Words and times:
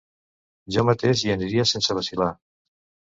Jo 0.75 0.85
mateix 0.87 1.23
hi 1.25 1.33
aniria 1.35 1.67
sense 1.73 1.99
vacil·lar. 2.01 2.31